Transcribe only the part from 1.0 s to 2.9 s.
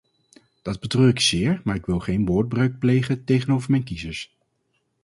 ik zeer, maar ik wil geen woordbreuk